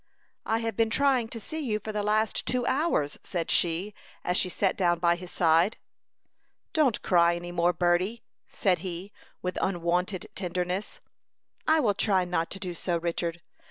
"I 0.47 0.57
have 0.65 0.75
been 0.75 0.89
trying 0.89 1.27
to 1.27 1.39
see 1.39 1.59
you 1.59 1.77
for 1.77 1.91
the 1.91 2.01
last 2.01 2.47
two 2.47 2.65
hours," 2.65 3.19
said 3.21 3.51
she, 3.51 3.93
as 4.23 4.35
she 4.35 4.49
sat 4.49 4.75
down 4.75 4.97
by 4.97 5.15
his 5.15 5.29
side. 5.29 5.77
"Don't 6.73 6.99
cry 7.03 7.35
any 7.35 7.51
more, 7.51 7.71
Berty," 7.71 8.23
said 8.47 8.79
he, 8.79 9.11
with 9.43 9.59
unwonted 9.61 10.25
tenderness. 10.33 11.01
"I 11.67 11.81
will 11.81 11.93
try 11.93 12.25
not 12.25 12.49
to 12.49 12.59
do 12.59 12.73
so, 12.73 12.97
Richard. 12.97 13.43